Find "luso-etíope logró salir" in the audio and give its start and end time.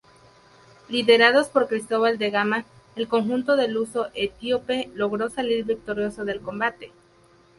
3.67-5.63